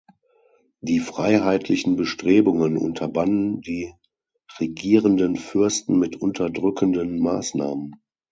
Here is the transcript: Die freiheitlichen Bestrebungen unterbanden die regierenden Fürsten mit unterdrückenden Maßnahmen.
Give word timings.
Die 0.79 0.97
freiheitlichen 0.99 1.95
Bestrebungen 1.95 2.75
unterbanden 2.75 3.61
die 3.61 3.93
regierenden 4.59 5.35
Fürsten 5.35 5.99
mit 5.99 6.15
unterdrückenden 6.19 7.19
Maßnahmen. 7.19 8.01